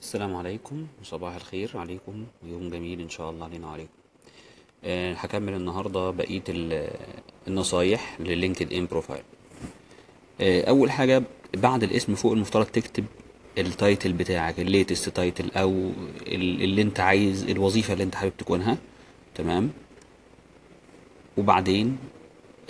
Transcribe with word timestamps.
السلام 0.00 0.36
عليكم 0.36 0.86
وصباح 1.00 1.34
الخير. 1.34 1.70
عليكم 1.74 2.24
ويوم 2.44 2.70
جميل 2.70 3.00
إن 3.00 3.08
شاء 3.08 3.30
الله 3.30 3.44
علينا 3.44 3.66
وعليكم. 3.66 3.90
أه 4.84 5.12
هكمل 5.14 5.54
النهارده 5.54 6.10
بقية 6.10 6.42
ال- 6.48 6.90
النصايح 7.48 8.20
لل 8.20 8.72
LinkedIn 8.72 8.86
profile 8.86 9.22
أه 10.40 10.64
أول 10.68 10.90
حاجة 10.90 11.22
بعد 11.56 11.82
الاسم 11.82 12.14
فوق 12.14 12.32
المفترض 12.32 12.66
تكتب 12.66 13.04
ال 13.58 13.67
title 13.67 14.12
بتاعك 14.12 14.60
ال 14.60 14.67
latest 14.67 15.08
title 15.08 15.50
أو 15.56 15.70
ال- 16.26 16.62
اللي 16.62 16.82
أنت 16.82 17.00
عايز 17.00 17.44
الوظيفة 17.48 17.92
اللي 17.92 18.04
أنت 18.04 18.14
حابب 18.14 18.32
تكونها. 18.38 18.78
تمام؟ 19.34 19.70
وبعدين 21.38 21.98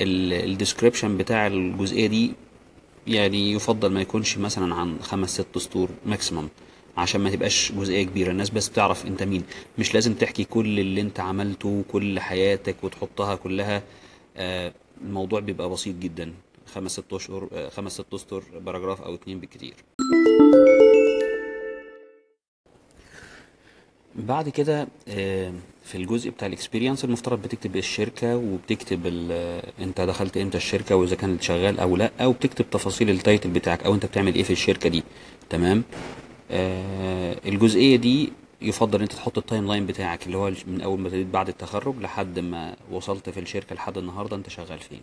ال 0.00 0.10
description 0.10 1.16
بتاع 1.16 1.46
الجزئية 1.46 2.06
دي 2.06 2.32
يعني 3.06 3.52
يفضل 3.52 3.92
ما 3.92 4.00
يكونش 4.00 4.38
مثلا 4.38 4.74
عن 4.74 4.98
خمس 5.02 5.34
ست 5.40 5.58
سطور 5.58 5.88
maximum 6.06 6.48
عشان 7.00 7.20
ما 7.20 7.30
تبقاش 7.30 7.72
جزئية 7.72 8.02
كبيرة. 8.06 8.30
الناس 8.30 8.50
بس 8.50 8.70
تعرف 8.70 9.06
انت 9.06 9.22
مين. 9.22 9.42
مش 9.78 9.94
لازم 9.94 10.14
تحكي 10.14 10.44
كل 10.44 10.80
اللي 10.80 11.00
انت 11.00 11.20
عملته 11.20 11.84
كل 11.92 12.20
حياتك 12.20 12.84
وتحطها 12.84 13.34
كلها. 13.34 13.82
آه، 14.36 14.72
الموضوع 15.04 15.40
بيبقى 15.40 15.70
بسيط 15.70 15.96
جدا. 15.96 16.32
خمس 16.74 16.92
ست 16.92 17.12
أشهر 17.12 17.48
آه، 17.52 17.68
خمس 17.68 17.92
ست 17.92 18.14
أسطر 18.14 18.42
paragraph 18.60 19.02
أو 19.02 19.14
اتنين 19.14 19.40
بالكتير. 19.40 19.74
بعد 24.14 24.48
كده 24.48 24.88
آه، 25.08 25.52
في 25.84 25.94
الجزء 25.94 26.30
بتاع 26.30 26.46
ال 26.48 26.53
experience 26.53 27.04
المفترض 27.04 27.42
بتكتب 27.42 27.76
الشركة 27.76 28.36
وبتكتب 28.36 29.06
انت 29.80 30.00
دخلت 30.00 30.36
إمتى 30.36 30.56
الشركة 30.56 30.96
وإذا 30.96 31.16
كانت 31.16 31.42
شغال 31.42 31.80
أو 31.80 31.96
لأ 31.96 32.26
وبتكتب 32.26 32.70
تفاصيل 32.70 33.10
ال 33.10 33.17
title 33.17 33.50
بتاعك 33.50 33.82
أو 33.84 33.94
أنت 33.94 34.06
بتعمل 34.06 34.34
إيه 34.34 34.42
في 34.42 34.52
الشركة 34.52 34.88
دي. 34.88 35.02
تمام؟ 35.50 35.82
آه 36.50 37.36
الجزئية 37.46 37.96
دي 37.96 38.32
يفضل 38.62 39.02
إنت 39.02 39.12
تحط 39.12 39.38
ال 39.38 39.66
timeline 39.68 39.86
بتاعك 39.86 40.26
اللي 40.26 40.36
هو 40.36 40.52
من 40.66 40.80
أول 40.80 41.00
ما 41.00 41.06
ابتديت 41.06 41.26
بعد 41.26 41.48
التخرج 41.48 41.94
لحد 42.00 42.38
ما 42.38 42.76
وصلت 42.90 43.30
في 43.30 43.40
الشركة 43.40 43.74
لحد 43.74 43.98
النهاردة 43.98 44.36
أنت 44.36 44.48
شغال 44.48 44.78
فين. 44.78 45.00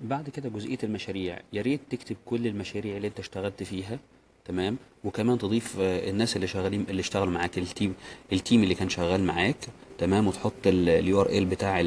بعد 0.00 0.28
كده 0.30 0.48
جزئية 0.48 0.78
المشاريع 0.84 1.38
يا 1.52 1.62
ريت 1.62 1.80
تكتب 1.90 2.16
كل 2.26 2.46
المشاريع 2.46 2.96
اللي 2.96 3.08
أنت 3.08 3.18
اشتغلت 3.18 3.62
فيها 3.62 3.98
تمام؟ 4.44 4.76
وكمان 5.04 5.38
تضيف 5.38 5.76
آه، 5.80 6.10
الناس 6.10 6.36
اللي 6.36 6.46
شغالين 6.46 6.86
اللي 6.90 7.00
اشتغلوا 7.00 7.32
معاك 7.32 7.58
ال 7.58 7.65
team 7.65 7.94
ال 8.32 8.38
team 8.38 8.62
اللي 8.62 8.74
كان 8.74 8.88
شغال 8.88 9.24
معاك 9.24 9.56
تمام؟ 9.98 10.26
وتحط 10.26 10.52
ال 10.66 11.20
URL 11.20 11.44
بتاع 11.44 11.80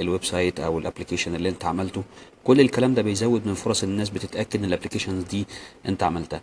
ال 0.00 0.24
website 0.24 0.60
أو 0.60 0.78
ال 0.78 0.83
application 0.83 1.34
اللي 1.34 1.48
أنت 1.48 1.64
عملته. 1.64 2.02
كل 2.44 2.60
الكلام 2.60 2.94
ده 2.94 3.02
بيزود 3.02 3.46
من 3.46 3.54
فرص 3.54 3.82
الناس 3.82 4.10
بتتأكد 4.10 4.58
إن 4.58 4.64
ال 4.64 4.69
applications 4.69 5.24
دي 5.24 5.46
أنت 5.88 6.02
عملتها. 6.02 6.42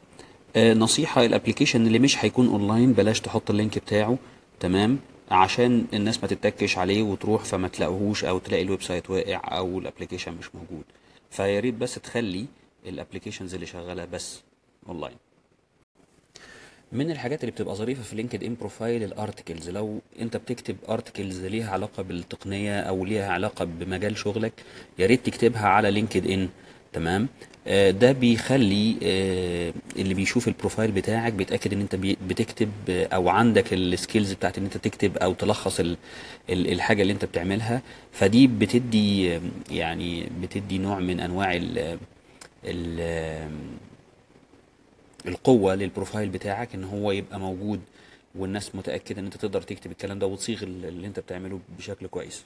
آه، 0.56 0.74
نصيحة 0.74 1.26
ال 1.26 1.31
application 1.31 1.88
اللي 1.88 2.00
مش 2.00 2.26
هيكون 2.26 2.48
أونلاين 2.48 2.94
بلاش 2.94 3.22
تحط 3.22 3.50
ال 3.50 3.55
link 3.55 3.78
بتاعه 3.80 4.18
تمام؟ 4.60 5.00
عشان 5.32 5.86
الناس 5.94 6.22
ما 6.22 6.28
تتكش 6.28 6.78
عليه 6.78 7.02
وتروح 7.04 7.44
فما 7.44 7.68
تلاقوهوش 7.68 8.26
أو 8.26 8.40
تلاقي 8.40 8.64
ال 8.64 8.82
website 8.82 9.10
واقع 9.10 9.58
أو 9.58 9.80
ال 9.80 9.84
application 9.84 10.34
مش 10.34 10.56
موجود. 10.56 10.84
فيا 11.32 11.60
ريت 11.60 11.74
بس 11.74 11.96
تخلي 11.96 12.46
ال 12.86 12.91
applications 12.91 13.54
اللي 13.54 13.66
شغالة 13.66 14.06
بس 14.06 14.42
أونلاين. 14.90 15.16
من 16.92 17.12
الحاجات 17.12 17.42
اللي 17.42 17.52
بتبقى 17.52 17.76
ظريفة 17.76 18.04
في 18.04 18.16
LinkedIn 18.16 18.44
profile 18.44 18.56
ال 18.60 19.04
articles 19.04 19.70
لو 19.70 20.00
انت 20.22 20.38
بتكتب 20.38 20.76
articles 20.90 21.46
ليها 21.46 21.72
علاقة 21.72 22.04
بالتقنية 22.04 22.80
أو 22.82 23.06
ليها 23.06 23.32
علاقة 23.32 23.66
بمجال 23.66 24.18
شغلك 24.18 24.54
يا 25.00 25.06
ريت 25.06 25.26
تكتبها 25.26 25.68
على 25.68 25.92
LinkedIn 25.92 26.50
تمام؟ 26.94 27.28
آه، 27.68 27.92
ده 27.92 28.12
بيخلي 28.12 28.96
آه، 29.04 29.74
اللي 29.96 30.14
بيشوف 30.14 30.48
ال 30.48 30.53
profile 30.53 30.92
بتاعك 30.92 31.34
بيتأكد 31.34 31.74
ان 31.74 31.82
انت 31.82 31.96
بتكتب 32.28 32.72
آه، 32.90 33.06
أو 33.08 33.30
عندك 33.30 33.74
ال 33.74 33.82
skills 33.82 34.34
بتاعت 34.34 34.58
ان 34.58 34.64
انت 34.64 34.78
تكتب 34.78 35.18
أو 35.18 35.34
تلخص 35.34 35.80
ال- 35.80 35.98
ال- 36.50 36.72
الحاجة 36.72 37.02
اللي 37.02 37.14
انت 37.14 37.26
بتعملها. 37.26 37.82
فدي 38.12 38.48
بتدي 38.48 39.40
يعني 39.72 40.28
بتدي 40.42 40.78
نوع 40.78 41.00
من 41.00 41.20
انواع 41.20 41.56
ال 41.56 41.98
ال 42.66 43.50
القوة 45.30 45.76
للبروفايل 45.76 46.30
بتاعك 46.30 46.76
إن 46.76 46.84
هو 46.84 47.12
يبقى 47.12 47.40
موجود 47.40 47.82
والناس 48.36 48.76
متأكدة 48.76 49.20
إن 49.20 49.26
أنت 49.26 49.38
تقدر 49.38 49.62
تكتب 49.62 49.92
الكلام 49.92 50.20
ده 50.20 50.28
وتصيغ 50.28 50.64
اللي 50.64 51.08
أنت 51.08 51.20
بتعمله 51.20 51.60
بشكل 51.78 52.08
كويس. 52.08 52.44